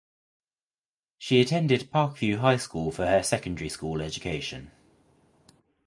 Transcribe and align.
She 1.19 1.39
attended 1.41 1.91
Parkview 1.91 2.39
High 2.39 2.57
School 2.57 2.89
for 2.91 3.05
her 3.05 3.21
secondary 3.21 3.69
school 3.69 4.01
education. 4.01 4.71